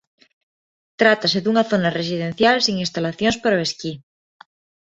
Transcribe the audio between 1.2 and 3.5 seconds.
dunha zona residencial sen instalacións